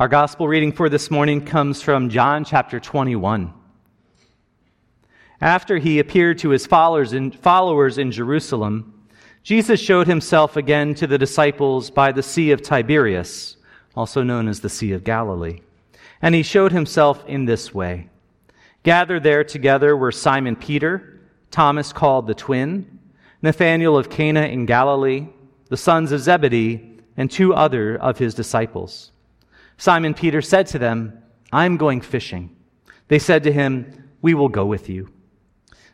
Our 0.00 0.08
gospel 0.08 0.48
reading 0.48 0.72
for 0.72 0.88
this 0.88 1.10
morning 1.10 1.44
comes 1.44 1.82
from 1.82 2.08
John 2.08 2.42
chapter 2.42 2.80
21. 2.80 3.52
After 5.42 5.76
he 5.76 5.98
appeared 5.98 6.38
to 6.38 6.48
his 6.48 6.64
followers 6.64 7.12
in, 7.12 7.30
followers 7.32 7.98
in 7.98 8.10
Jerusalem, 8.10 9.06
Jesus 9.42 9.78
showed 9.78 10.06
himself 10.06 10.56
again 10.56 10.94
to 10.94 11.06
the 11.06 11.18
disciples 11.18 11.90
by 11.90 12.12
the 12.12 12.22
Sea 12.22 12.50
of 12.52 12.62
Tiberias, 12.62 13.58
also 13.94 14.22
known 14.22 14.48
as 14.48 14.60
the 14.60 14.70
Sea 14.70 14.92
of 14.92 15.04
Galilee. 15.04 15.60
And 16.22 16.34
he 16.34 16.42
showed 16.42 16.72
himself 16.72 17.22
in 17.26 17.44
this 17.44 17.74
way. 17.74 18.08
Gathered 18.84 19.22
there 19.22 19.44
together 19.44 19.94
were 19.94 20.12
Simon 20.12 20.56
Peter, 20.56 21.20
Thomas 21.50 21.92
called 21.92 22.26
the 22.26 22.34
twin, 22.34 23.00
Nathanael 23.42 23.98
of 23.98 24.08
Cana 24.08 24.44
in 24.44 24.64
Galilee, 24.64 25.28
the 25.68 25.76
sons 25.76 26.10
of 26.10 26.20
Zebedee, 26.20 26.96
and 27.18 27.30
two 27.30 27.52
other 27.52 27.96
of 27.96 28.16
his 28.16 28.32
disciples. 28.32 29.12
Simon 29.80 30.12
Peter 30.12 30.42
said 30.42 30.66
to 30.66 30.78
them, 30.78 31.22
I'm 31.50 31.78
going 31.78 32.02
fishing. 32.02 32.54
They 33.08 33.18
said 33.18 33.44
to 33.44 33.52
him, 33.52 34.10
We 34.20 34.34
will 34.34 34.50
go 34.50 34.66
with 34.66 34.90
you. 34.90 35.08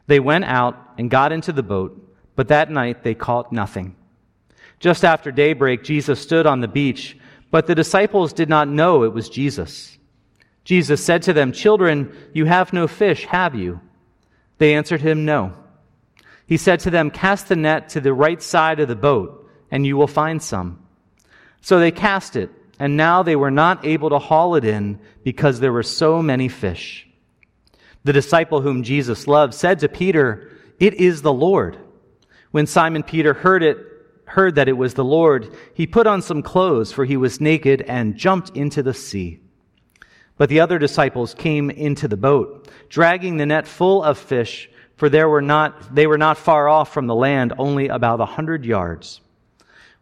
They 0.08 0.18
went 0.18 0.44
out 0.44 0.76
and 0.98 1.08
got 1.08 1.30
into 1.30 1.52
the 1.52 1.62
boat, 1.62 1.96
but 2.34 2.48
that 2.48 2.68
night 2.68 3.04
they 3.04 3.14
caught 3.14 3.52
nothing. 3.52 3.94
Just 4.80 5.04
after 5.04 5.30
daybreak, 5.30 5.84
Jesus 5.84 6.18
stood 6.18 6.46
on 6.46 6.60
the 6.60 6.66
beach, 6.66 7.16
but 7.52 7.68
the 7.68 7.76
disciples 7.76 8.32
did 8.32 8.48
not 8.48 8.66
know 8.66 9.04
it 9.04 9.12
was 9.12 9.28
Jesus. 9.28 9.96
Jesus 10.64 11.04
said 11.04 11.22
to 11.22 11.32
them, 11.32 11.52
Children, 11.52 12.12
you 12.32 12.44
have 12.44 12.72
no 12.72 12.88
fish, 12.88 13.24
have 13.26 13.54
you? 13.54 13.80
They 14.58 14.74
answered 14.74 15.00
him, 15.00 15.24
No. 15.24 15.52
He 16.44 16.56
said 16.56 16.80
to 16.80 16.90
them, 16.90 17.12
Cast 17.12 17.48
the 17.48 17.54
net 17.54 17.90
to 17.90 18.00
the 18.00 18.12
right 18.12 18.42
side 18.42 18.80
of 18.80 18.88
the 18.88 18.96
boat, 18.96 19.48
and 19.70 19.86
you 19.86 19.96
will 19.96 20.08
find 20.08 20.42
some. 20.42 20.84
So 21.60 21.78
they 21.78 21.92
cast 21.92 22.34
it 22.34 22.50
and 22.78 22.96
now 22.96 23.22
they 23.22 23.36
were 23.36 23.50
not 23.50 23.84
able 23.84 24.10
to 24.10 24.18
haul 24.18 24.54
it 24.54 24.64
in 24.64 24.98
because 25.24 25.60
there 25.60 25.72
were 25.72 25.82
so 25.82 26.22
many 26.22 26.48
fish. 26.48 27.08
The 28.04 28.12
disciple 28.12 28.60
whom 28.60 28.82
Jesus 28.82 29.26
loved 29.26 29.54
said 29.54 29.80
to 29.80 29.88
Peter, 29.88 30.50
It 30.78 30.94
is 30.94 31.22
the 31.22 31.32
Lord. 31.32 31.78
When 32.50 32.66
Simon 32.66 33.02
Peter 33.02 33.34
heard 33.34 33.62
it, 33.62 33.78
heard 34.26 34.56
that 34.56 34.68
it 34.68 34.76
was 34.76 34.94
the 34.94 35.04
Lord, 35.04 35.54
he 35.74 35.86
put 35.86 36.06
on 36.06 36.20
some 36.22 36.42
clothes, 36.42 36.92
for 36.92 37.04
he 37.04 37.16
was 37.16 37.40
naked, 37.40 37.82
and 37.82 38.16
jumped 38.16 38.56
into 38.56 38.82
the 38.82 38.94
sea. 38.94 39.40
But 40.36 40.48
the 40.48 40.60
other 40.60 40.78
disciples 40.78 41.34
came 41.34 41.70
into 41.70 42.08
the 42.08 42.16
boat, 42.16 42.68
dragging 42.88 43.36
the 43.36 43.46
net 43.46 43.66
full 43.66 44.02
of 44.02 44.18
fish, 44.18 44.68
for 44.96 45.08
there 45.08 45.28
were 45.28 45.42
not, 45.42 45.94
they 45.94 46.06
were 46.06 46.18
not 46.18 46.38
far 46.38 46.68
off 46.68 46.92
from 46.92 47.06
the 47.06 47.14
land, 47.14 47.52
only 47.58 47.88
about 47.88 48.20
a 48.20 48.26
hundred 48.26 48.64
yards. 48.64 49.20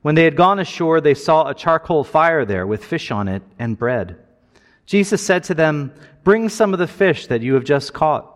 When 0.05 0.17
they 0.17 0.25
had 0.25 0.37
gone 0.37 0.59
ashore, 0.59 1.01
they 1.01 1.15
saw 1.15 1.49
a 1.49 1.55
charcoal 1.55 2.05
fire 2.05 2.45
there 2.45 2.67
with 2.67 2.85
fish 2.85 3.11
on 3.11 3.27
it 3.27 3.43
and 3.59 3.79
bread. 3.79 4.19
Jesus 4.85 5.25
said 5.25 5.45
to 5.45 5.55
them, 5.55 5.95
Bring 6.25 6.51
some 6.51 6.75
of 6.75 6.79
the 6.79 6.87
fish 6.87 7.27
that 7.29 7.41
you 7.41 7.55
have 7.55 7.65
just 7.65 7.95
caught. 7.95 8.31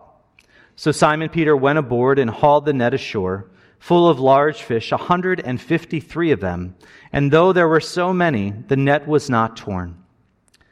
So 0.75 0.91
Simon 0.91 1.29
Peter 1.29 1.55
went 1.55 1.77
aboard 1.77 2.17
and 2.17 2.27
hauled 2.27 2.65
the 2.65 2.73
net 2.73 2.95
ashore, 2.95 3.51
full 3.77 4.09
of 4.09 4.19
large 4.19 4.63
fish, 4.63 4.91
a 4.91 4.97
153 4.97 6.31
of 6.31 6.39
them. 6.39 6.75
And 7.13 7.29
though 7.29 7.53
there 7.53 7.67
were 7.67 7.81
so 7.81 8.13
many, 8.13 8.49
the 8.49 8.75
net 8.75 9.07
was 9.07 9.29
not 9.29 9.55
torn. 9.55 9.95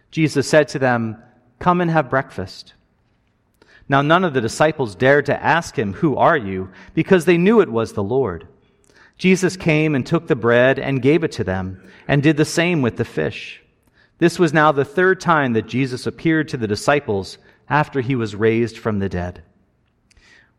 Jesus 0.10 0.50
said 0.50 0.68
to 0.70 0.80
them, 0.80 1.22
Come 1.60 1.80
and 1.80 1.92
have 1.92 2.10
breakfast. 2.10 2.74
Now 3.88 4.02
none 4.02 4.24
of 4.24 4.34
the 4.34 4.42
disciples 4.42 4.96
dared 4.96 5.28
to 5.28 5.44
ask 5.44 5.78
him, 5.78 5.94
Who 5.94 6.18
are 6.18 6.38
you? 6.38 6.72
because 6.96 7.26
they 7.26 7.38
knew 7.38 7.62
it 7.62 7.70
was 7.70 7.94
the 7.94 8.04
Lord. 8.04 8.48
Jesus 9.18 9.58
came 9.58 9.96
and 9.96 10.06
took 10.06 10.28
the 10.28 10.36
bread 10.36 10.78
and 10.78 11.02
gave 11.02 11.24
it 11.24 11.32
to 11.34 11.44
them, 11.44 11.82
and 12.08 12.22
did 12.22 12.38
the 12.38 12.46
same 12.46 12.82
with 12.82 12.98
the 12.98 13.06
fish. 13.06 13.62
This 14.20 14.40
was 14.40 14.54
now 14.54 14.72
the 14.72 14.86
third 14.86 15.20
time 15.20 15.54
that 15.54 15.68
Jesus 15.68 16.08
appeared 16.08 16.48
to 16.50 16.58
the 16.58 16.68
disciples 16.68 17.38
after 17.70 18.02
he 18.02 18.16
was 18.16 18.36
raised 18.36 18.78
from 18.78 19.00
the 19.00 19.10
dead. 19.10 19.44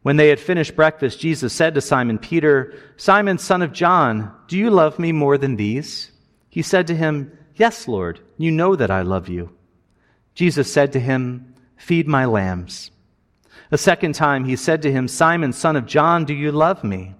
When 0.02 0.16
they 0.16 0.28
had 0.28 0.40
finished 0.40 0.76
breakfast, 0.76 1.20
Jesus 1.20 1.52
said 1.52 1.74
to 1.74 1.80
Simon 1.80 2.18
Peter, 2.18 2.74
Simon, 2.96 3.38
son 3.38 3.62
of 3.62 3.72
John, 3.72 4.32
do 4.46 4.56
you 4.56 4.70
love 4.70 4.98
me 4.98 5.12
more 5.12 5.38
than 5.38 5.56
these? 5.56 6.12
He 6.48 6.62
said 6.62 6.86
to 6.86 6.96
him, 6.96 7.36
Yes, 7.56 7.88
Lord, 7.88 8.20
you 8.36 8.52
know 8.52 8.76
that 8.76 8.90
I 8.90 9.02
love 9.02 9.28
you. 9.28 9.50
Jesus 10.34 10.72
said 10.72 10.92
to 10.92 11.00
him, 11.00 11.54
Feed 11.76 12.06
my 12.06 12.24
lambs. 12.24 12.92
A 13.70 13.78
second 13.78 14.14
time 14.14 14.44
he 14.44 14.56
said 14.56 14.82
to 14.82 14.92
him, 14.92 15.08
Simon, 15.08 15.52
son 15.52 15.76
of 15.76 15.86
John, 15.86 16.24
do 16.24 16.32
you 16.32 16.52
love 16.52 16.84
me? 16.84 17.14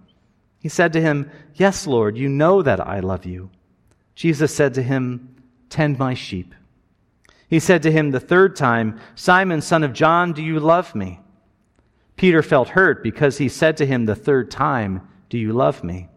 He 0.60 0.68
said 0.68 0.92
to 0.94 1.00
him, 1.00 1.30
Yes, 1.54 1.86
Lord, 1.86 2.16
you 2.16 2.28
know 2.28 2.62
that 2.62 2.80
I 2.80 3.00
love 3.00 3.24
you. 3.24 3.50
Jesus 4.14 4.54
said 4.54 4.74
to 4.74 4.82
him, 4.82 5.36
Tend 5.70 5.98
my 5.98 6.14
sheep. 6.14 6.54
He 7.48 7.60
said 7.60 7.82
to 7.84 7.92
him 7.92 8.10
the 8.10 8.20
third 8.20 8.56
time, 8.56 9.00
Simon, 9.14 9.62
son 9.62 9.82
of 9.84 9.92
John, 9.92 10.32
do 10.32 10.42
you 10.42 10.60
love 10.60 10.94
me? 10.94 11.20
Peter 12.16 12.42
felt 12.42 12.70
hurt 12.70 13.02
because 13.02 13.38
he 13.38 13.48
said 13.48 13.76
to 13.76 13.86
him 13.86 14.04
the 14.04 14.14
third 14.14 14.50
time, 14.50 15.08
Do 15.30 15.38
you 15.38 15.52
love 15.52 15.84
me? 15.84 16.08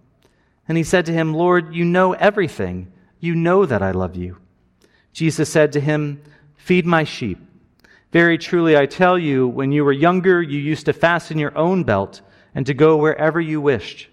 And 0.67 0.77
he 0.77 0.83
said 0.83 1.05
to 1.05 1.13
him, 1.13 1.33
Lord, 1.33 1.73
you 1.75 1.85
know 1.85 2.13
everything. 2.13 2.91
You 3.19 3.35
know 3.35 3.65
that 3.65 3.81
I 3.81 3.91
love 3.91 4.15
you. 4.15 4.37
Jesus 5.13 5.49
said 5.49 5.73
to 5.73 5.79
him, 5.79 6.21
Feed 6.55 6.85
my 6.85 7.03
sheep. 7.03 7.39
Very 8.11 8.37
truly, 8.37 8.75
I 8.75 8.87
tell 8.87 9.17
you, 9.17 9.47
when 9.47 9.71
you 9.71 9.85
were 9.85 9.91
younger, 9.91 10.41
you 10.41 10.59
used 10.59 10.85
to 10.87 10.93
fasten 10.93 11.37
your 11.37 11.57
own 11.57 11.83
belt 11.83 12.21
and 12.53 12.65
to 12.65 12.73
go 12.73 12.97
wherever 12.97 13.39
you 13.39 13.61
wished. 13.61 14.09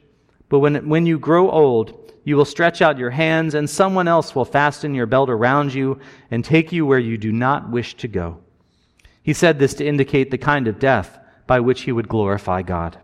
But 0.49 0.61
when, 0.61 0.89
when 0.89 1.07
you 1.07 1.19
grow 1.19 1.51
old, 1.51 2.13
you 2.25 2.37
will 2.37 2.45
stretch 2.45 2.83
out 2.83 2.99
your 2.99 3.11
hands, 3.11 3.55
and 3.55 3.69
someone 3.69 4.09
else 4.09 4.35
will 4.35 4.45
fasten 4.45 4.95
your 4.95 5.07
belt 5.07 5.31
around 5.31 5.75
you 5.75 5.99
and 6.31 6.45
take 6.45 6.73
you 6.73 6.85
where 6.87 6.99
you 6.99 7.17
do 7.17 7.33
not 7.33 7.71
wish 7.71 7.95
to 7.97 8.09
go. 8.09 8.39
He 9.23 9.33
said 9.33 9.59
this 9.59 9.75
to 9.75 9.87
indicate 9.87 10.31
the 10.31 10.39
kind 10.39 10.69
of 10.69 10.79
death 10.79 11.19
by 11.47 11.61
which 11.61 11.83
he 11.83 11.93
would 11.93 12.09
glorify 12.09 12.63
God. 12.63 12.99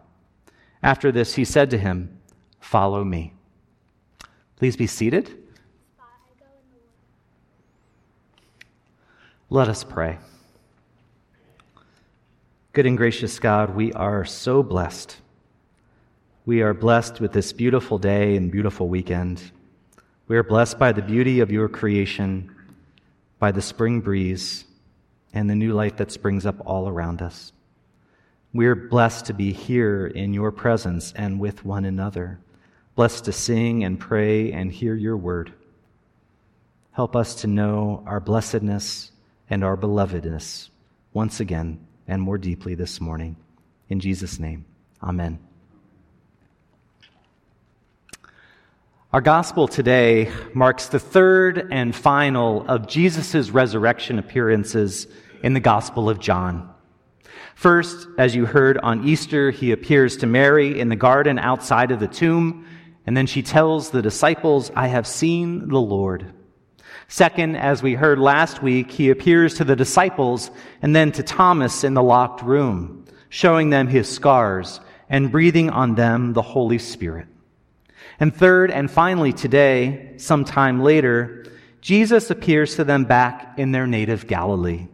After 0.83 1.11
this, 1.11 1.35
he 1.35 1.45
said 1.45 1.71
to 1.71 1.79
him, 1.79 2.19
Follow 2.61 3.05
me. 3.05 3.35
Please 4.57 4.77
be 4.77 4.87
seated. 4.87 5.31
Let 9.51 9.69
us 9.69 9.85
pray. 9.85 10.19
Good 12.73 12.87
and 12.87 12.97
gracious 12.97 13.39
God, 13.39 13.75
we 13.75 13.93
are 13.93 14.25
so 14.25 14.63
blessed 14.63 15.19
we 16.47 16.61
are 16.61 16.75
blessed 16.75 17.21
with 17.21 17.33
this 17.33 17.55
beautiful 17.55 17.97
day 17.97 18.37
and 18.37 18.53
beautiful 18.53 18.87
weekend. 18.87 19.43
We 20.29 20.37
are 20.37 20.43
blessed 20.43 20.79
by 20.79 20.93
the 20.93 21.01
beauty 21.01 21.41
of 21.41 21.51
your 21.51 21.69
creation, 21.71 22.55
by 23.39 23.51
the 23.51 23.63
spring 23.63 24.01
breeze, 24.01 24.67
and 25.33 25.49
the 25.49 25.55
new 25.55 25.73
light 25.73 25.97
that 25.97 26.13
springs 26.13 26.45
up 26.45 26.57
all 26.67 26.87
around 26.87 27.23
us. 27.23 27.53
We 28.53 28.67
are 28.67 28.75
blessed 28.75 29.27
to 29.27 29.33
be 29.33 29.53
here 29.53 30.07
in 30.07 30.35
your 30.35 30.53
presence 30.53 31.15
and 31.17 31.41
with 31.41 31.65
one 31.65 31.87
another, 31.87 32.39
blessed 32.95 33.25
to 33.25 33.33
sing 33.33 33.83
and 33.83 33.99
pray 33.99 34.53
and 34.53 34.71
hear 34.71 34.95
your 34.95 35.17
word. 35.17 35.53
Help 36.93 37.17
us 37.17 37.37
to 37.37 37.47
know 37.47 38.05
our 38.07 38.21
blessedness 38.21 39.11
and 39.49 39.65
our 39.65 39.79
belovedness 39.79 40.69
once 41.15 41.41
again 41.41 41.87
and 42.07 42.21
more 42.21 42.39
deeply 42.39 42.75
this 42.75 43.01
morning. 43.01 43.35
In 43.89 43.99
Jesus' 43.99 44.39
name, 44.39 44.67
amen. 45.03 45.39
Our 49.15 49.21
gospel 49.21 49.69
today 49.69 50.33
marks 50.55 50.89
the 50.89 50.99
third 50.99 51.69
and 51.71 51.95
final 51.95 52.67
of 52.67 52.89
Jesus' 52.89 53.49
resurrection 53.51 54.19
appearances 54.19 55.07
in 55.41 55.55
the 55.55 55.61
Gospel 55.61 56.11
of 56.11 56.19
John. 56.19 56.69
First, 57.55 58.09
as 58.19 58.35
you 58.35 58.45
heard 58.45 58.77
on 58.79 59.07
Easter, 59.07 59.53
he 59.53 59.71
appears 59.71 60.17
to 60.17 60.27
Mary 60.27 60.81
in 60.81 60.89
the 60.89 60.97
garden 60.97 61.39
outside 61.39 61.93
of 61.93 62.01
the 62.01 62.09
tomb, 62.09 62.67
and 63.07 63.17
then 63.17 63.29
she 63.29 63.41
tells 63.41 63.91
the 63.91 64.03
disciples, 64.03 64.73
I 64.75 64.89
have 64.89 65.07
seen 65.07 65.69
the 65.69 65.81
Lord. 65.81 66.33
Second, 67.07 67.55
as 67.55 67.85
we 67.85 67.95
heard 67.95 68.19
last 68.19 68.65
week, 68.65 68.91
he 68.91 69.11
appears 69.11 69.55
to 69.55 69.65
the 69.65 69.77
disciples 69.77 70.51
and 70.83 70.97
then 70.97 71.13
to 71.13 71.23
Thomas 71.23 71.85
in 71.85 71.95
the 71.95 72.03
locked 72.03 72.43
room, 72.43 73.05
showing 73.29 73.71
them 73.71 73.87
his 73.87 74.09
scars 74.09 74.81
and 75.09 75.31
breathing 75.31 75.71
on 75.71 75.95
them 75.95 76.33
the 76.33 76.43
Holy 76.43 76.79
Spirit. 76.79 77.29
And 78.21 78.35
third 78.35 78.71
and 78.71 78.91
finally 78.91 79.33
today, 79.33 80.15
sometime 80.17 80.83
later, 80.83 81.47
Jesus 81.81 82.31
appears 82.31 82.77
to 82.77 82.85
them 82.85 83.05
back 83.05 83.59
in 83.59 83.73
their 83.73 83.87
native 83.87 84.27
Galilee. 84.27 84.89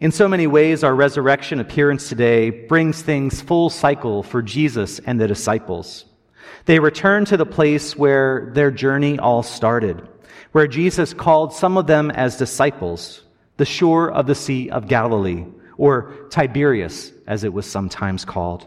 In 0.00 0.10
so 0.10 0.26
many 0.26 0.46
ways, 0.46 0.82
our 0.82 0.94
resurrection 0.94 1.60
appearance 1.60 2.08
today 2.08 2.50
brings 2.50 3.02
things 3.02 3.40
full 3.40 3.70
cycle 3.70 4.22
for 4.22 4.42
Jesus 4.42 4.98
and 5.00 5.20
the 5.20 5.28
disciples. 5.28 6.06
They 6.64 6.78
return 6.78 7.24
to 7.26 7.36
the 7.36 7.46
place 7.46 7.96
where 7.96 8.50
their 8.54 8.70
journey 8.70 9.18
all 9.18 9.42
started, 9.42 10.08
where 10.52 10.66
Jesus 10.66 11.14
called 11.14 11.52
some 11.52 11.76
of 11.76 11.86
them 11.86 12.10
as 12.10 12.36
disciples, 12.36 13.22
the 13.58 13.64
shore 13.64 14.10
of 14.10 14.26
the 14.26 14.34
Sea 14.34 14.70
of 14.70 14.88
Galilee, 14.88 15.44
or 15.76 16.12
Tiberias, 16.30 17.12
as 17.26 17.44
it 17.44 17.52
was 17.52 17.66
sometimes 17.66 18.24
called. 18.24 18.66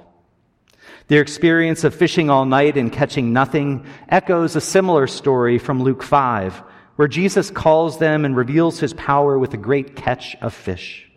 Their 1.08 1.22
experience 1.22 1.84
of 1.84 1.94
fishing 1.94 2.30
all 2.30 2.46
night 2.46 2.78
and 2.78 2.92
catching 2.92 3.32
nothing 3.32 3.86
echoes 4.10 4.56
a 4.56 4.62
similar 4.62 5.08
story 5.08 5.60
from 5.60 5.84
Luke 5.84 6.02
5, 6.02 6.64
where 6.96 7.08
Jesus 7.08 7.52
calls 7.52 8.00
them 8.00 8.26
and 8.26 8.36
reveals 8.36 8.80
his 8.80 8.94
power 8.94 9.38
with 9.38 9.54
a 9.54 9.58
great 9.58 9.96
catch 9.96 10.36
of 10.42 10.54
fish. 10.54 11.10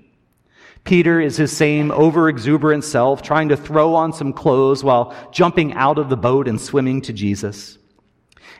Peter 0.85 1.21
is 1.21 1.37
his 1.37 1.55
same 1.55 1.91
overexuberant 1.91 2.83
self, 2.85 3.23
trying 3.23 3.51
to 3.51 3.57
throw 3.57 3.95
on 3.95 4.13
some 4.13 4.33
clothes 4.33 4.83
while 4.83 5.15
jumping 5.33 5.75
out 5.75 5.99
of 5.99 6.09
the 6.09 6.17
boat 6.17 6.49
and 6.49 6.61
swimming 6.61 7.01
to 7.03 7.13
Jesus. 7.13 7.79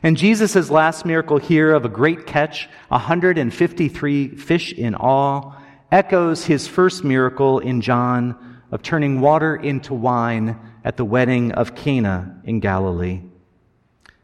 And 0.03 0.17
Jesus' 0.17 0.71
last 0.71 1.05
miracle 1.05 1.39
here 1.39 1.75
of 1.75 1.85
a 1.85 1.89
great 1.89 2.27
catch, 2.27 2.69
153 2.89 4.37
fish 4.37 4.73
in 4.73 4.95
all, 4.95 5.57
echoes 5.91 6.45
his 6.45 6.69
first 6.69 7.03
miracle 7.03 7.59
in 7.59 7.81
John 7.81 8.61
of 8.71 8.83
turning 8.83 9.21
water 9.21 9.57
into 9.57 9.95
wine 9.95 10.59
at 10.85 10.97
the 10.97 11.05
wedding 11.05 11.53
of 11.53 11.75
Cana 11.75 12.41
in 12.45 12.61
Galilee. 12.61 13.23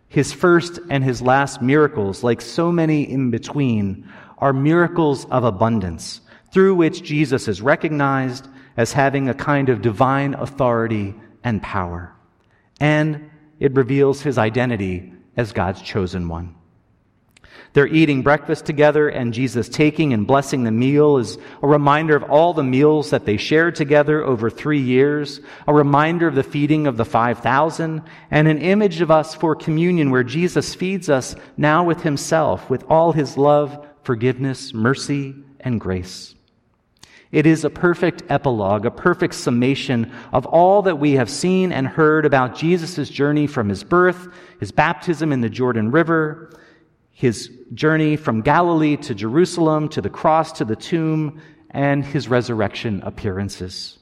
His 0.09 0.33
first 0.33 0.79
and 0.91 1.03
his 1.03 1.21
last 1.21 1.61
miracles, 1.61 2.23
like 2.23 2.41
so 2.41 2.71
many 2.71 3.03
in 3.03 3.31
between, 3.31 4.09
are 4.39 4.53
miracles 4.53 5.25
of 5.27 5.45
abundance 5.45 6.21
through 6.53 6.77
which 6.77 7.03
Jesus 7.03 7.49
is 7.49 7.61
recognized 7.61 8.47
as 8.77 8.93
having 8.93 9.29
a 9.29 9.35
kind 9.35 9.69
of 9.69 9.83
divine 9.83 10.35
authority 10.35 11.15
and 11.43 11.63
power. 11.63 12.13
And 12.81 13.31
it 13.59 13.75
reveals 13.75 14.23
his 14.23 14.39
identity 14.39 15.13
as 15.37 15.53
God's 15.53 15.83
chosen 15.83 16.29
one. 16.29 16.55
They're 17.75 17.89
eating 17.89 18.23
breakfast 18.23 18.67
together, 18.67 19.09
and 19.09 19.35
Jesus 19.35 19.69
taking 19.69 20.13
and 20.13 20.29
blessing 20.29 20.63
the 20.63 20.71
meal 20.71 21.19
is 21.19 21.39
a 21.61 21.67
reminder 21.67 22.15
of 22.15 22.23
all 22.23 22.55
the 22.55 22.63
meals 22.63 23.11
that 23.11 23.27
they 23.27 23.37
shared 23.37 23.75
together 23.75 24.25
over 24.25 24.49
three 24.49 24.81
years, 24.81 25.41
a 25.67 25.75
reminder 25.75 26.29
of 26.29 26.37
the 26.37 26.45
feeding 26.45 26.87
of 26.87 26.97
the 26.97 27.05
5,000, 27.05 28.01
and 28.31 28.49
an 28.49 28.59
image 28.59 29.01
of 29.01 29.11
us 29.11 29.35
for 29.35 29.57
communion 29.57 30.13
where 30.13 30.23
Jesus 30.23 30.73
feeds 30.73 31.11
us 31.11 31.35
now 31.57 31.85
with 31.85 32.03
himself, 32.03 32.71
with 32.71 32.85
all 32.89 33.11
his 33.11 33.37
love, 33.37 33.85
forgiveness, 34.05 34.73
mercy, 34.73 35.35
and 35.59 35.81
grace. 35.81 36.37
It 37.33 37.45
is 37.45 37.65
a 37.65 37.71
perfect 37.71 38.23
epilogue, 38.29 38.87
a 38.87 38.93
perfect 38.93 39.35
summation 39.35 40.13
of 40.33 40.47
all 40.47 40.83
that 40.83 41.01
we 41.01 41.15
have 41.15 41.29
seen 41.29 41.73
and 41.73 41.89
heard 41.89 42.25
about 42.25 42.55
Jesus' 42.55 43.09
journey 43.09 43.49
from 43.49 43.69
his 43.69 43.83
birth, 43.83 44.29
his 44.61 44.71
baptism 44.71 45.33
in 45.33 45.41
the 45.41 45.51
Jordan 45.51 45.91
River, 45.91 46.53
his 47.15 47.49
journey 47.73 48.17
from 48.17 48.43
Galilee 48.43 48.97
to 48.97 49.15
Jerusalem, 49.15 49.89
to 49.91 50.03
the 50.03 50.11
cross, 50.11 50.53
to 50.53 50.65
the 50.65 50.77
tomb, 50.77 51.41
and 51.71 52.05
his 52.05 52.29
resurrection 52.29 53.03
appearances. 53.03 53.99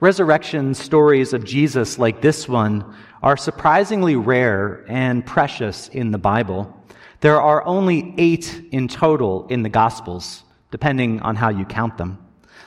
Resurrection 0.00 0.74
stories 0.74 1.32
of 1.32 1.44
Jesus 1.44 1.98
like 1.98 2.22
this 2.22 2.48
one 2.48 2.96
are 3.22 3.36
surprisingly 3.36 4.16
rare 4.16 4.84
and 4.88 5.24
precious 5.24 5.88
in 5.88 6.10
the 6.10 6.18
Bible. 6.18 6.74
There 7.20 7.40
are 7.40 7.64
only 7.64 8.14
eight 8.18 8.68
in 8.72 8.88
total 8.88 9.46
in 9.48 9.62
the 9.62 9.68
Gospels, 9.68 10.42
depending 10.70 11.20
on 11.20 11.36
how 11.36 11.50
you 11.50 11.64
count 11.66 11.98
them. 11.98 12.18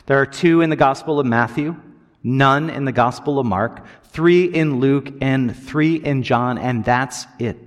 There 0.06 0.22
are 0.22 0.26
two 0.28 0.62
in 0.62 0.70
the 0.70 0.76
Gospel 0.76 1.20
of 1.20 1.26
Matthew, 1.26 1.76
none 2.24 2.70
in 2.70 2.86
the 2.86 2.92
Gospel 2.92 3.40
of 3.40 3.48
Mark, 3.48 3.86
three 4.04 4.46
in 4.46 4.80
Luke, 4.80 5.10
and 5.22 5.56
three 5.56 5.96
in 5.96 6.22
John, 6.24 6.58
and 6.60 6.86
that's 6.86 7.26
it 7.40 7.65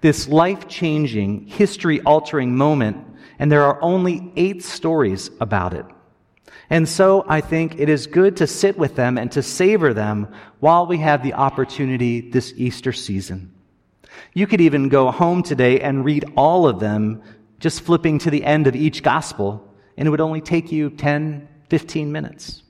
this 0.00 0.28
life 0.28 0.68
changing, 0.68 1.46
history 1.46 2.00
altering 2.02 2.56
moment, 2.56 2.96
and 3.38 3.50
there 3.50 3.64
are 3.64 3.82
only 3.82 4.32
eight 4.36 4.62
stories 4.62 5.30
about 5.40 5.74
it. 5.74 5.86
And 6.68 6.88
so 6.88 7.24
I 7.28 7.40
think 7.40 7.80
it 7.80 7.88
is 7.88 8.06
good 8.06 8.36
to 8.36 8.46
sit 8.46 8.78
with 8.78 8.94
them 8.94 9.18
and 9.18 9.32
to 9.32 9.42
savor 9.42 9.92
them 9.92 10.28
while 10.60 10.86
we 10.86 10.98
have 10.98 11.22
the 11.22 11.34
opportunity 11.34 12.30
this 12.30 12.54
Easter 12.56 12.92
season. 12.92 13.52
You 14.34 14.46
could 14.46 14.60
even 14.60 14.88
go 14.88 15.10
home 15.10 15.42
today 15.42 15.80
and 15.80 16.04
read 16.04 16.24
all 16.36 16.68
of 16.68 16.78
them, 16.78 17.22
just 17.58 17.80
flipping 17.80 18.18
to 18.20 18.30
the 18.30 18.44
end 18.44 18.66
of 18.66 18.76
each 18.76 19.02
gospel, 19.02 19.74
and 19.96 20.06
it 20.06 20.10
would 20.10 20.20
only 20.20 20.40
take 20.40 20.70
you 20.70 20.90
10, 20.90 21.48
15 21.68 22.12
minutes. 22.12 22.62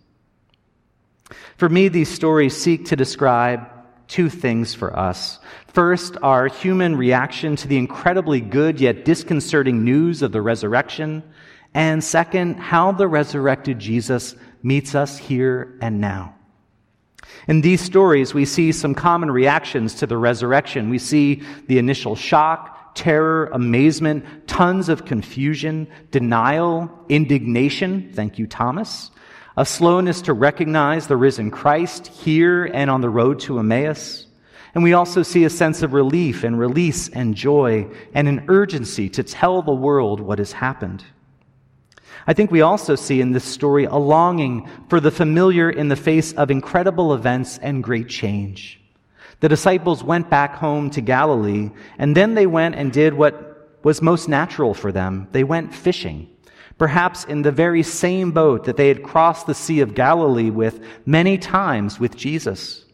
For 1.56 1.68
me, 1.68 1.88
these 1.88 2.08
stories 2.08 2.56
seek 2.56 2.86
to 2.86 2.96
describe 2.96 3.68
two 4.10 4.28
things 4.28 4.74
for 4.74 4.98
us. 4.98 5.38
First, 5.68 6.16
our 6.22 6.48
human 6.48 6.96
reaction 6.96 7.56
to 7.56 7.68
the 7.68 7.78
incredibly 7.78 8.40
good 8.40 8.80
yet 8.80 9.04
disconcerting 9.04 9.84
news 9.84 10.20
of 10.22 10.32
the 10.32 10.42
resurrection. 10.42 11.22
And 11.72 12.02
second, 12.02 12.56
how 12.56 12.92
the 12.92 13.06
resurrected 13.06 13.78
Jesus 13.78 14.34
meets 14.62 14.94
us 14.94 15.16
here 15.16 15.78
and 15.80 16.00
now. 16.00 16.34
In 17.46 17.60
these 17.60 17.80
stories, 17.80 18.34
we 18.34 18.44
see 18.44 18.72
some 18.72 18.94
common 18.94 19.30
reactions 19.30 19.94
to 19.96 20.06
the 20.06 20.16
resurrection. 20.16 20.90
We 20.90 20.98
see 20.98 21.42
the 21.68 21.78
initial 21.78 22.16
shock, 22.16 22.96
terror, 22.96 23.48
amazement, 23.52 24.48
tons 24.48 24.88
of 24.88 25.04
confusion, 25.04 25.86
denial, 26.10 26.90
indignation. 27.08 28.10
Thank 28.12 28.38
you, 28.40 28.48
Thomas 28.48 29.12
a 29.56 29.66
slowness 29.66 30.22
to 30.22 30.32
recognize 30.32 31.06
the 31.06 31.16
risen 31.16 31.50
Christ 31.50 32.06
here 32.06 32.64
and 32.64 32.90
on 32.90 33.00
the 33.00 33.10
road 33.10 33.40
to 33.40 33.58
Emmaus. 33.58 34.26
And 34.74 34.84
we 34.84 34.92
also 34.92 35.22
see 35.22 35.44
a 35.44 35.50
sense 35.50 35.82
of 35.82 35.92
relief 35.92 36.44
and 36.44 36.58
release 36.58 37.08
and 37.08 37.34
joy 37.34 37.88
and 38.14 38.28
an 38.28 38.44
urgency 38.48 39.08
to 39.10 39.22
tell 39.22 39.62
the 39.62 39.74
world 39.74 40.20
what 40.20 40.38
has 40.38 40.52
happened. 40.52 41.04
I 42.26 42.34
think 42.34 42.50
we 42.50 42.60
also 42.60 42.94
see 42.94 43.20
in 43.20 43.32
this 43.32 43.44
story 43.44 43.86
a 43.86 43.96
longing 43.96 44.68
for 44.88 45.00
the 45.00 45.10
familiar 45.10 45.70
in 45.70 45.88
the 45.88 45.96
face 45.96 46.32
of 46.34 46.50
incredible 46.50 47.14
events 47.14 47.58
and 47.58 47.82
great 47.82 48.08
change. 48.08 48.80
The 49.40 49.48
disciples 49.48 50.04
went 50.04 50.30
back 50.30 50.54
home 50.54 50.90
to 50.90 51.00
Galilee, 51.00 51.70
and 51.98 52.16
then 52.16 52.34
they 52.34 52.46
went 52.46 52.74
and 52.74 52.92
did 52.92 53.14
what 53.14 53.78
was 53.82 54.02
most 54.02 54.28
natural 54.28 54.74
for 54.74 54.92
them. 54.92 55.28
They 55.32 55.44
went 55.44 55.74
fishing 55.74 56.28
perhaps 56.80 57.24
in 57.24 57.42
the 57.42 57.52
very 57.52 57.82
same 57.82 58.30
boat 58.30 58.64
that 58.64 58.78
they 58.78 58.88
had 58.88 59.02
crossed 59.02 59.46
the 59.46 59.54
Sea 59.54 59.80
of 59.80 59.94
Galilee 59.94 60.48
with 60.48 60.80
many 61.04 61.36
times 61.36 62.00
with 62.00 62.16
Jesus. 62.16 62.86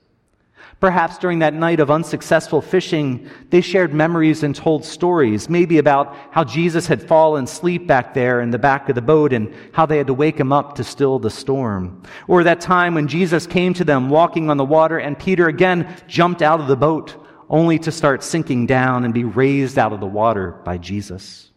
Perhaps 0.80 1.18
during 1.18 1.38
that 1.38 1.54
night 1.54 1.78
of 1.78 1.88
unsuccessful 1.88 2.60
fishing, 2.60 3.30
they 3.50 3.60
shared 3.60 3.94
memories 3.94 4.42
and 4.42 4.56
told 4.56 4.84
stories, 4.84 5.48
maybe 5.48 5.78
about 5.78 6.16
how 6.32 6.42
Jesus 6.42 6.88
had 6.88 7.00
fallen 7.00 7.44
asleep 7.44 7.86
back 7.86 8.12
there 8.12 8.40
in 8.40 8.50
the 8.50 8.58
back 8.58 8.88
of 8.88 8.96
the 8.96 9.02
boat 9.02 9.32
and 9.32 9.54
how 9.70 9.86
they 9.86 9.98
had 9.98 10.08
to 10.08 10.14
wake 10.14 10.40
him 10.40 10.52
up 10.52 10.74
to 10.74 10.82
still 10.82 11.20
the 11.20 11.30
storm. 11.30 12.02
Or 12.26 12.42
that 12.42 12.60
time 12.60 12.96
when 12.96 13.06
Jesus 13.06 13.46
came 13.46 13.72
to 13.74 13.84
them 13.84 14.10
walking 14.10 14.50
on 14.50 14.56
the 14.56 14.64
water 14.64 14.98
and 14.98 15.16
Peter 15.16 15.46
again 15.46 15.96
jumped 16.08 16.42
out 16.42 16.58
of 16.58 16.66
the 16.66 16.74
boat 16.74 17.14
only 17.48 17.78
to 17.78 17.92
start 17.92 18.24
sinking 18.24 18.66
down 18.66 19.04
and 19.04 19.14
be 19.14 19.22
raised 19.22 19.78
out 19.78 19.92
of 19.92 20.00
the 20.00 20.06
water 20.06 20.60
by 20.64 20.76
Jesus. 20.76 21.52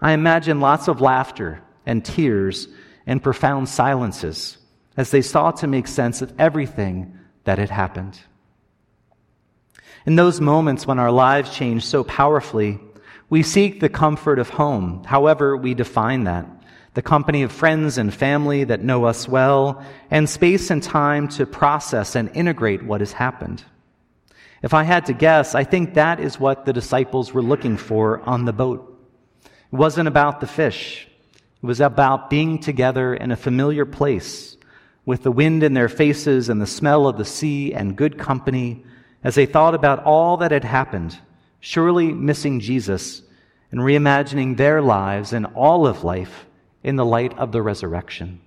I 0.00 0.12
imagine 0.12 0.60
lots 0.60 0.88
of 0.88 1.00
laughter 1.00 1.62
and 1.84 2.04
tears 2.04 2.68
and 3.06 3.22
profound 3.22 3.68
silences 3.68 4.58
as 4.96 5.10
they 5.10 5.22
sought 5.22 5.58
to 5.58 5.66
make 5.66 5.88
sense 5.88 6.22
of 6.22 6.32
everything 6.38 7.18
that 7.44 7.58
had 7.58 7.70
happened. 7.70 8.20
In 10.06 10.16
those 10.16 10.40
moments 10.40 10.86
when 10.86 10.98
our 10.98 11.10
lives 11.10 11.54
change 11.54 11.84
so 11.84 12.04
powerfully, 12.04 12.78
we 13.30 13.42
seek 13.42 13.80
the 13.80 13.88
comfort 13.88 14.38
of 14.38 14.48
home, 14.48 15.04
however 15.04 15.56
we 15.56 15.74
define 15.74 16.24
that, 16.24 16.46
the 16.94 17.02
company 17.02 17.42
of 17.42 17.52
friends 17.52 17.98
and 17.98 18.12
family 18.12 18.64
that 18.64 18.82
know 18.82 19.04
us 19.04 19.28
well, 19.28 19.84
and 20.10 20.28
space 20.28 20.70
and 20.70 20.82
time 20.82 21.28
to 21.28 21.46
process 21.46 22.14
and 22.14 22.30
integrate 22.34 22.82
what 22.82 23.00
has 23.00 23.12
happened. 23.12 23.62
If 24.62 24.74
I 24.74 24.82
had 24.82 25.06
to 25.06 25.12
guess, 25.12 25.54
I 25.54 25.64
think 25.64 25.94
that 25.94 26.20
is 26.20 26.40
what 26.40 26.64
the 26.64 26.72
disciples 26.72 27.32
were 27.32 27.42
looking 27.42 27.76
for 27.76 28.20
on 28.20 28.44
the 28.44 28.52
boat. 28.52 28.87
It 29.72 29.76
wasn't 29.76 30.08
about 30.08 30.40
the 30.40 30.46
fish. 30.46 31.06
It 31.62 31.66
was 31.66 31.80
about 31.80 32.30
being 32.30 32.58
together 32.58 33.14
in 33.14 33.30
a 33.30 33.36
familiar 33.36 33.84
place 33.84 34.56
with 35.04 35.22
the 35.22 35.32
wind 35.32 35.62
in 35.62 35.74
their 35.74 35.88
faces 35.88 36.48
and 36.48 36.60
the 36.60 36.66
smell 36.66 37.06
of 37.06 37.16
the 37.16 37.24
sea 37.24 37.72
and 37.74 37.96
good 37.96 38.18
company 38.18 38.84
as 39.24 39.34
they 39.34 39.46
thought 39.46 39.74
about 39.74 40.04
all 40.04 40.36
that 40.38 40.52
had 40.52 40.64
happened, 40.64 41.18
surely 41.60 42.12
missing 42.12 42.60
Jesus 42.60 43.22
and 43.70 43.80
reimagining 43.80 44.56
their 44.56 44.80
lives 44.80 45.32
and 45.32 45.46
all 45.54 45.86
of 45.86 46.04
life 46.04 46.46
in 46.82 46.96
the 46.96 47.04
light 47.04 47.36
of 47.38 47.52
the 47.52 47.62
resurrection. 47.62 48.40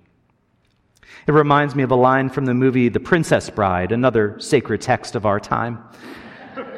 It 1.26 1.32
reminds 1.32 1.74
me 1.74 1.82
of 1.82 1.90
a 1.90 1.96
line 1.96 2.30
from 2.30 2.46
the 2.46 2.54
movie 2.54 2.88
The 2.88 3.00
Princess 3.00 3.50
Bride, 3.50 3.92
another 3.92 4.40
sacred 4.40 4.80
text 4.80 5.14
of 5.14 5.26
our 5.26 5.40
time. 5.40 5.78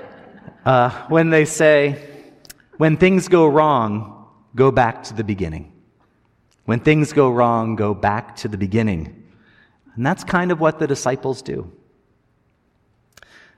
Uh, 0.65 0.89
when 1.09 1.29
they 1.29 1.45
say, 1.45 2.03
When 2.79 2.97
things 2.97 3.29
go 3.29 3.47
wrong, 3.47 4.14
go 4.55 4.71
back 4.71 5.05
to 5.05 5.15
the 5.15 5.25
beginning. 5.25 5.73
When 6.65 6.81
things 6.81 7.13
go 7.13 7.31
wrong, 7.31 7.77
go 7.77 7.95
back 7.95 8.37
to 8.37 8.49
the 8.49 8.57
beginning. 8.57 9.25
And 9.97 10.05
that's 10.05 10.25
kind 10.25 10.51
of 10.51 10.61
what 10.61 10.79
the 10.79 10.87
disciples 10.87 11.43
do. 11.43 11.71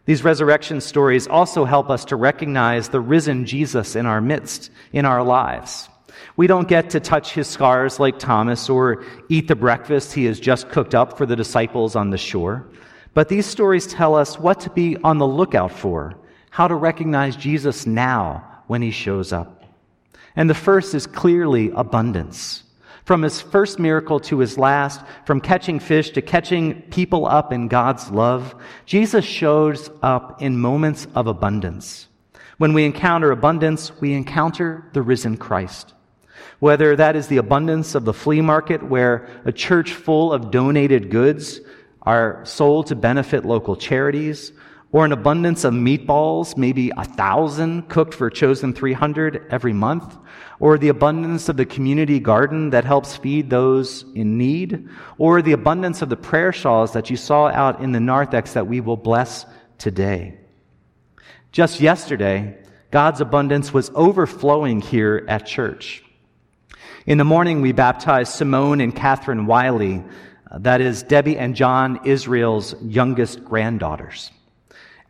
These 0.04 0.22
resurrection 0.22 0.80
stories 0.80 1.26
also 1.26 1.64
help 1.64 1.90
us 1.90 2.04
to 2.06 2.16
recognize 2.16 2.88
the 2.88 3.00
risen 3.00 3.44
Jesus 3.44 3.96
in 3.96 4.06
our 4.06 4.20
midst, 4.20 4.70
in 4.92 5.04
our 5.04 5.22
lives. 5.22 5.88
We 6.36 6.46
don't 6.46 6.68
get 6.68 6.90
to 6.90 7.00
touch 7.00 7.32
his 7.32 7.48
scars 7.48 7.98
like 7.98 8.18
Thomas 8.18 8.68
or 8.68 9.04
eat 9.28 9.48
the 9.48 9.56
breakfast 9.56 10.12
he 10.12 10.24
has 10.26 10.38
just 10.38 10.68
cooked 10.68 10.94
up 10.94 11.18
for 11.18 11.26
the 11.26 11.36
disciples 11.36 11.96
on 11.96 12.10
the 12.10 12.18
shore. 12.18 12.66
But 13.14 13.28
these 13.28 13.46
stories 13.46 13.86
tell 13.86 14.14
us 14.14 14.38
what 14.38 14.60
to 14.60 14.70
be 14.70 14.96
on 15.02 15.18
the 15.18 15.26
lookout 15.26 15.72
for, 15.72 16.14
how 16.50 16.68
to 16.68 16.74
recognize 16.74 17.34
Jesus 17.34 17.86
now 17.86 18.62
when 18.66 18.82
he 18.82 18.90
shows 18.90 19.32
up. 19.32 19.64
And 20.36 20.48
the 20.48 20.54
first 20.54 20.94
is 20.94 21.06
clearly 21.06 21.72
abundance. 21.74 22.62
From 23.04 23.22
his 23.22 23.40
first 23.40 23.78
miracle 23.78 24.20
to 24.20 24.38
his 24.38 24.58
last, 24.58 25.00
from 25.24 25.40
catching 25.40 25.78
fish 25.78 26.10
to 26.10 26.22
catching 26.22 26.82
people 26.82 27.26
up 27.26 27.52
in 27.52 27.68
God's 27.68 28.10
love, 28.10 28.54
Jesus 28.84 29.24
shows 29.24 29.90
up 30.02 30.42
in 30.42 30.58
moments 30.58 31.06
of 31.14 31.26
abundance. 31.26 32.08
When 32.58 32.72
we 32.72 32.84
encounter 32.84 33.30
abundance, 33.30 33.92
we 34.00 34.12
encounter 34.12 34.90
the 34.92 35.02
risen 35.02 35.36
Christ. 35.36 35.94
Whether 36.58 36.96
that 36.96 37.16
is 37.16 37.28
the 37.28 37.36
abundance 37.36 37.94
of 37.94 38.04
the 38.04 38.14
flea 38.14 38.40
market 38.40 38.82
where 38.82 39.28
a 39.44 39.52
church 39.52 39.92
full 39.92 40.32
of 40.32 40.50
donated 40.50 41.10
goods 41.10 41.60
are 42.02 42.44
sold 42.44 42.86
to 42.86 42.96
benefit 42.96 43.44
local 43.44 43.76
charities, 43.76 44.52
or 44.92 45.04
an 45.04 45.12
abundance 45.12 45.64
of 45.64 45.74
meatballs, 45.74 46.56
maybe 46.56 46.92
a 46.96 47.04
thousand 47.04 47.88
cooked 47.88 48.14
for 48.14 48.30
chosen 48.30 48.72
300 48.72 49.46
every 49.50 49.72
month, 49.72 50.16
or 50.60 50.78
the 50.78 50.88
abundance 50.88 51.48
of 51.48 51.56
the 51.56 51.66
community 51.66 52.20
garden 52.20 52.70
that 52.70 52.84
helps 52.84 53.16
feed 53.16 53.50
those 53.50 54.04
in 54.14 54.38
need, 54.38 54.88
or 55.18 55.42
the 55.42 55.52
abundance 55.52 56.02
of 56.02 56.08
the 56.08 56.16
prayer 56.16 56.52
shawls 56.52 56.92
that 56.92 57.10
you 57.10 57.16
saw 57.16 57.48
out 57.48 57.80
in 57.80 57.92
the 57.92 58.00
narthex 58.00 58.52
that 58.52 58.66
we 58.66 58.80
will 58.80 58.96
bless 58.96 59.44
today. 59.76 60.38
Just 61.52 61.80
yesterday, 61.80 62.56
God's 62.90 63.20
abundance 63.20 63.74
was 63.74 63.90
overflowing 63.94 64.80
here 64.80 65.24
at 65.28 65.46
church. 65.46 66.04
In 67.06 67.18
the 67.18 67.24
morning, 67.24 67.60
we 67.60 67.72
baptized 67.72 68.32
Simone 68.32 68.80
and 68.80 68.94
Catherine 68.94 69.46
Wiley, 69.46 70.02
that 70.58 70.80
is 70.80 71.02
Debbie 71.02 71.36
and 71.36 71.56
John 71.56 72.00
Israel's 72.04 72.74
youngest 72.82 73.44
granddaughters. 73.44 74.30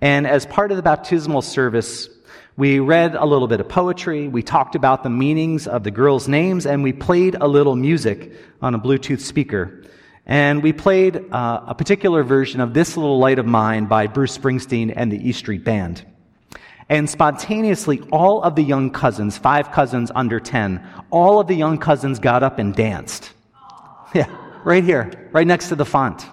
And 0.07 0.25
as 0.25 0.47
part 0.47 0.71
of 0.71 0.77
the 0.77 0.85
baptismal 0.85 1.43
service, 1.43 2.09
we 2.57 2.79
read 2.79 3.17
a 3.17 3.27
little 3.27 3.49
bit 3.49 3.59
of 3.59 3.69
poetry, 3.69 4.29
we 4.29 4.41
talked 4.41 4.77
about 4.77 5.03
the 5.03 5.11
meanings 5.11 5.67
of 5.67 5.83
the 5.83 5.91
girls' 5.91 6.29
names, 6.29 6.65
and 6.65 6.85
we 6.85 6.93
played 6.93 7.35
a 7.35 7.49
little 7.49 7.75
music 7.75 8.33
on 8.63 8.77
a 8.77 8.79
Bluetooth 8.79 9.19
speaker. 9.19 9.83
And 10.25 10.63
we 10.63 10.73
played 10.73 11.17
uh, 11.33 11.65
a 11.67 11.75
particular 11.75 12.23
version 12.23 12.61
of 12.61 12.73
This 12.73 12.97
Little 12.97 13.19
Light 13.19 13.41
of 13.41 13.47
Mine 13.47 13.87
by 13.87 14.07
Bruce 14.07 14.39
Springsteen 14.39 14.93
and 14.95 15.11
the 15.11 15.29
E 15.29 15.33
Street 15.33 15.65
Band. 15.65 16.07
And 16.89 17.11
spontaneously, 17.11 18.01
all 18.13 18.45
of 18.45 18.55
the 18.55 18.63
young 18.63 18.91
cousins, 18.91 19.37
five 19.37 19.73
cousins 19.73 20.13
under 20.15 20.39
10, 20.39 20.87
all 21.11 21.41
of 21.41 21.49
the 21.49 21.57
young 21.57 21.79
cousins 21.79 22.21
got 22.21 22.45
up 22.45 22.61
and 22.61 22.77
danced. 22.77 23.33
Yeah, 24.15 24.29
right 24.63 24.85
here, 24.85 25.29
right 25.33 25.49
next 25.49 25.71
to 25.71 25.75
the 25.75 25.85
font. 25.85 26.25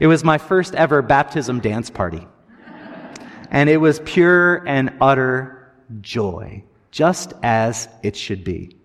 It 0.00 0.06
was 0.06 0.24
my 0.24 0.38
first 0.38 0.74
ever 0.74 1.02
baptism 1.02 1.60
dance 1.60 1.90
party. 1.90 2.26
And 3.50 3.68
it 3.68 3.78
was 3.78 4.00
pure 4.00 4.66
and 4.66 4.92
utter 5.00 5.72
joy, 6.00 6.64
just 6.90 7.32
as 7.42 7.88
it 8.02 8.16
should 8.16 8.44
be. 8.44 8.76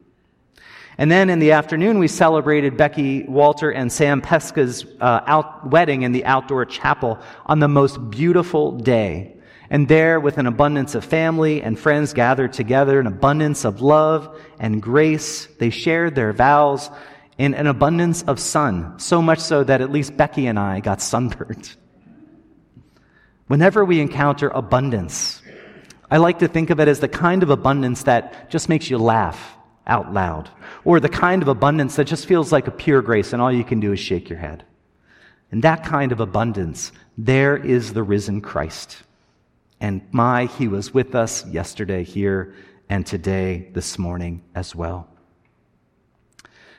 And 1.00 1.10
then 1.10 1.30
in 1.30 1.40
the 1.40 1.54
afternoon, 1.54 1.98
we 1.98 2.10
celebrated 2.10 2.76
Becky 2.76 3.24
Walter 3.24 3.72
and 3.72 3.90
Sam 3.90 4.22
Pesca's 4.22 4.86
uh, 5.00 5.22
out, 5.26 5.70
wedding 5.70 6.02
in 6.02 6.12
the 6.12 6.26
outdoor 6.26 6.66
chapel 6.66 7.20
on 7.46 7.60
the 7.60 7.70
most 7.70 8.10
beautiful 8.10 8.74
day. 8.74 9.34
And 9.70 9.88
there, 9.88 10.20
with 10.20 10.38
an 10.38 10.46
abundance 10.46 10.96
of 10.96 11.06
family 11.06 11.62
and 11.62 11.80
friends 11.80 12.12
gathered 12.12 12.52
together, 12.52 13.00
an 13.00 13.08
abundance 13.08 13.64
of 13.64 13.82
love 13.82 14.38
and 14.60 14.82
grace, 14.82 15.46
they 15.58 15.70
shared 15.70 16.16
their 16.16 16.34
vows 16.34 16.90
in 17.38 17.54
an 17.54 17.68
abundance 17.68 18.24
of 18.24 18.38
sun, 18.38 19.00
so 19.00 19.22
much 19.22 19.40
so 19.40 19.64
that 19.64 19.80
at 19.80 19.92
least 19.92 20.18
Becky 20.18 20.48
and 20.48 20.60
I 20.60 20.82
got 20.82 21.02
sunburned. 21.02 21.78
Whenever 23.50 23.84
we 23.84 24.00
encounter 24.00 24.48
abundance, 24.50 25.42
I 26.12 26.18
like 26.18 26.38
to 26.38 26.48
think 26.48 26.70
of 26.70 26.80
it 26.80 26.88
as 26.88 27.00
the 27.00 27.08
kind 27.08 27.42
of 27.42 27.50
abundance 27.50 28.04
that 28.04 28.52
just 28.52 28.70
makes 28.70 28.92
you 28.92 29.00
laugh 29.00 29.56
out 29.88 30.14
loud, 30.14 30.52
or 30.86 31.00
the 31.00 31.10
kind 31.10 31.42
of 31.42 31.48
abundance 31.48 31.96
that 31.96 32.06
just 32.06 32.28
feels 32.28 32.52
like 32.52 32.68
a 32.68 32.72
pure 32.72 33.02
grace 33.02 33.34
and 33.34 33.42
all 33.42 33.52
you 33.52 33.64
can 33.64 33.80
do 33.80 33.92
is 33.92 34.00
shake 34.00 34.30
your 34.30 34.38
head. 34.38 34.66
And 35.52 35.64
that 35.64 35.84
kind 35.84 36.12
of 36.12 36.20
abundance, 36.20 36.92
there 37.18 37.58
is 37.58 37.94
the 37.94 38.04
risen 38.04 38.42
Christ. 38.42 39.02
And 39.82 40.08
my, 40.12 40.46
he 40.46 40.68
was 40.68 40.94
with 40.94 41.16
us 41.16 41.44
yesterday 41.48 42.04
here 42.04 42.54
and 42.88 43.04
today, 43.04 43.72
this 43.74 43.98
morning 43.98 44.44
as 44.54 44.76
well. 44.76 45.08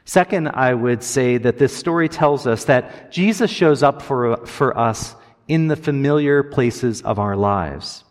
Second, 0.04 0.46
I 0.46 0.72
would 0.72 1.02
say 1.02 1.36
that 1.38 1.58
this 1.58 1.76
story 1.76 2.08
tells 2.08 2.46
us 2.46 2.66
that 2.66 3.10
Jesus 3.10 3.50
shows 3.50 3.82
up 3.82 4.02
for, 4.02 4.46
for 4.46 4.78
us 4.78 5.16
in 5.50 5.66
the 5.66 5.74
familiar 5.74 6.44
places 6.44 7.02
of 7.02 7.18
our 7.18 7.34
lives. 7.34 8.04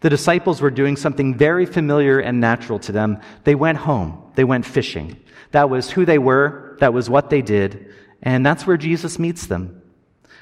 The 0.00 0.10
disciples 0.10 0.60
were 0.60 0.70
doing 0.70 0.96
something 0.96 1.34
very 1.34 1.64
familiar 1.64 2.18
and 2.18 2.38
natural 2.38 2.78
to 2.80 2.92
them. 2.92 3.18
They 3.44 3.54
went 3.54 3.78
home. 3.78 4.30
They 4.34 4.44
went 4.44 4.66
fishing. 4.66 5.16
That 5.52 5.70
was 5.70 5.90
who 5.90 6.04
they 6.04 6.18
were. 6.18 6.76
That 6.80 6.92
was 6.92 7.08
what 7.08 7.30
they 7.30 7.40
did. 7.40 7.94
And 8.22 8.44
that's 8.44 8.66
where 8.66 8.76
Jesus 8.76 9.18
meets 9.18 9.46
them. 9.46 9.80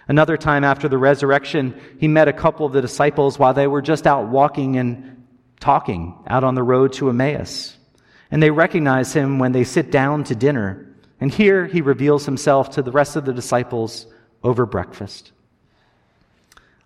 Another 0.09 0.37
time 0.37 0.65
after 0.65 0.89
the 0.89 0.99
resurrection, 0.99 1.81
he 2.01 2.09
met 2.09 2.27
a 2.27 2.33
couple 2.33 2.67
of 2.67 2.73
the 2.73 2.83
disciples 2.83 3.39
while 3.39 3.55
they 3.55 3.69
were 3.69 3.81
just 3.81 4.05
out 4.05 4.27
walking 4.27 4.77
and 4.77 5.25
talking 5.61 6.17
out 6.27 6.43
on 6.43 6.57
the 6.57 6.65
road 6.65 6.95
to 6.95 7.11
Emmaus. 7.11 7.77
And 8.33 8.43
they 8.43 8.51
recognize 8.51 9.13
him 9.13 9.39
when 9.39 9.53
they 9.53 9.63
sit 9.63 9.93
down 9.93 10.25
to 10.25 10.35
dinner. 10.35 10.97
And 11.21 11.31
here 11.31 11.67
he 11.67 11.81
reveals 11.81 12.27
himself 12.27 12.71
to 12.71 12.83
the 12.83 12.91
rest 12.91 13.15
of 13.15 13.25
the 13.25 13.33
disciples 13.33 14.09
over 14.43 14.67
breakfast. 14.67 15.31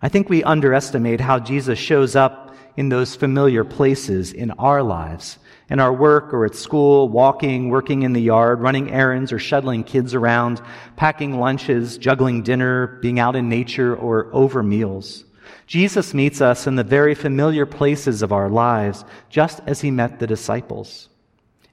I 0.04 0.10
think 0.10 0.28
we 0.28 0.44
underestimate 0.44 1.18
how 1.18 1.38
Jesus 1.38 1.78
shows 1.78 2.14
up 2.14 2.54
in 2.76 2.90
those 2.90 3.16
familiar 3.16 3.64
places 3.64 4.34
in 4.34 4.50
our 4.50 4.82
lives, 4.82 5.38
in 5.70 5.80
our 5.80 5.94
work 5.94 6.34
or 6.34 6.44
at 6.44 6.54
school, 6.54 7.08
walking, 7.08 7.70
working 7.70 8.02
in 8.02 8.12
the 8.12 8.20
yard, 8.20 8.60
running 8.60 8.90
errands 8.90 9.32
or 9.32 9.38
shuttling 9.38 9.82
kids 9.82 10.12
around, 10.12 10.60
packing 10.96 11.40
lunches, 11.40 11.96
juggling 11.96 12.42
dinner, 12.42 12.98
being 13.00 13.18
out 13.18 13.34
in 13.34 13.48
nature 13.48 13.96
or 13.96 14.28
over 14.34 14.62
meals. 14.62 15.24
Jesus 15.66 16.12
meets 16.12 16.42
us 16.42 16.66
in 16.66 16.76
the 16.76 16.84
very 16.84 17.14
familiar 17.14 17.64
places 17.64 18.20
of 18.20 18.30
our 18.30 18.50
lives, 18.50 19.06
just 19.30 19.62
as 19.66 19.80
he 19.80 19.90
met 19.90 20.18
the 20.18 20.26
disciples. 20.26 21.08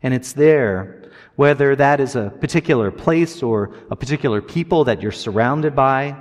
And 0.02 0.14
it's 0.14 0.32
there, 0.32 1.12
whether 1.36 1.76
that 1.76 2.00
is 2.00 2.16
a 2.16 2.30
particular 2.40 2.92
place 2.92 3.44
or 3.44 3.76
a 3.90 3.98
particular 3.98 4.42
people 4.42 4.86
that 4.86 5.02
you're 5.02 5.12
surrounded 5.12 5.76
by, 5.76 6.16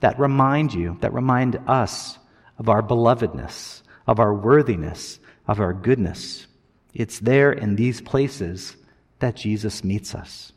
that 0.00 0.18
remind 0.18 0.74
you, 0.74 0.96
that 1.00 1.12
remind 1.12 1.60
us 1.66 2.18
of 2.58 2.68
our 2.68 2.82
belovedness, 2.82 3.82
of 4.06 4.18
our 4.20 4.34
worthiness, 4.34 5.18
of 5.46 5.60
our 5.60 5.72
goodness. 5.72 6.46
It's 6.94 7.18
there 7.18 7.52
in 7.52 7.76
these 7.76 8.00
places 8.00 8.76
that 9.18 9.36
Jesus 9.36 9.84
meets 9.84 10.14
us. 10.14 10.52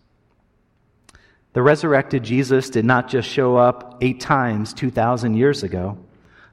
The 1.54 1.62
resurrected 1.62 2.24
Jesus 2.24 2.70
did 2.70 2.86
not 2.86 3.10
just 3.10 3.28
show 3.28 3.58
up 3.58 3.98
eight 4.02 4.20
times 4.20 4.74
2,000 4.74 5.36
years 5.36 5.64
ago. 5.64 5.98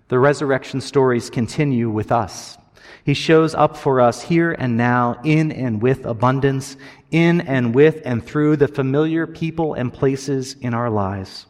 The 0.08 0.18
resurrection 0.18 0.80
stories 0.80 1.30
continue 1.30 1.90
with 1.90 2.10
us. 2.10 2.56
He 3.04 3.14
shows 3.14 3.54
up 3.54 3.76
for 3.76 4.00
us 4.00 4.22
here 4.22 4.52
and 4.52 4.76
now 4.76 5.20
in 5.22 5.52
and 5.52 5.82
with 5.82 6.06
abundance, 6.06 6.76
in 7.10 7.40
and 7.42 7.74
with 7.74 8.02
and 8.04 8.24
through 8.24 8.56
the 8.56 8.68
familiar 8.68 9.26
people 9.26 9.74
and 9.74 9.92
places 9.92 10.54
in 10.54 10.74
our 10.74 10.90
lives. 10.90 11.46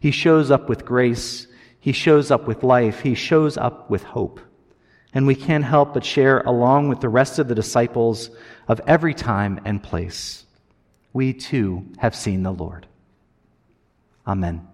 He 0.00 0.10
shows 0.10 0.50
up 0.50 0.68
with 0.68 0.84
grace. 0.84 1.46
He 1.78 1.92
shows 1.92 2.30
up 2.30 2.48
with 2.48 2.64
life. 2.64 3.00
He 3.00 3.14
shows 3.14 3.56
up 3.56 3.88
with 3.88 4.02
hope. 4.02 4.40
And 5.12 5.26
we 5.26 5.34
can't 5.34 5.64
help 5.64 5.94
but 5.94 6.04
share 6.04 6.40
along 6.40 6.88
with 6.88 7.00
the 7.00 7.08
rest 7.08 7.38
of 7.38 7.48
the 7.48 7.54
disciples 7.54 8.30
of 8.66 8.80
every 8.86 9.14
time 9.14 9.60
and 9.64 9.82
place. 9.82 10.46
We 11.12 11.32
too 11.32 11.84
have 11.98 12.14
seen 12.14 12.42
the 12.42 12.52
Lord. 12.52 12.86
Amen. 14.26 14.69